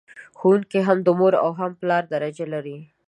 ښوونکي 0.37 0.79
هم 0.87 0.97
د 1.05 1.09
مور 1.19 1.33
او 1.43 1.49
پلار 1.79 2.03
درجه 2.13 2.45
لر... 2.53 2.65